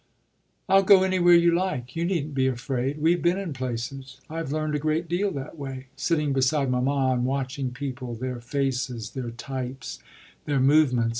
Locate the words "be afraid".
2.33-2.99